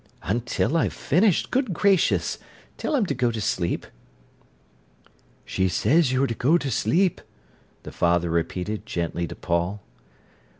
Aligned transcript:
"Until 0.23 0.77
I've 0.77 0.93
finished, 0.93 1.51
good 1.51 1.75
gracious! 1.75 2.39
Tell 2.75 2.95
him 2.95 3.05
to 3.05 3.13
go 3.13 3.29
to 3.29 3.39
sleep." 3.39 3.85
"She 5.45 5.69
says 5.69 6.11
you're 6.11 6.25
to 6.25 6.33
go 6.33 6.57
to 6.57 6.71
sleep," 6.71 7.21
the 7.83 7.91
father 7.91 8.31
repeated 8.31 8.87
gently 8.87 9.27
to 9.27 9.35
Paul. 9.35 9.83